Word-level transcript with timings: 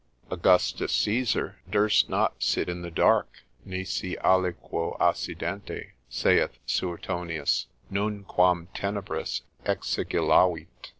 Augustus 0.31 0.91
Caesar 0.93 1.57
durst 1.69 2.09
not 2.09 2.41
sit 2.41 2.67
in 2.67 2.81
the 2.81 2.89
dark, 2.89 3.43
nisi 3.63 4.15
aliquo 4.23 4.97
assidente, 4.99 5.91
saith 6.09 6.57
Suetonius, 6.65 7.67
Nunquam 7.91 8.65
tenebris 8.73 9.41
exigilavit. 9.63 10.69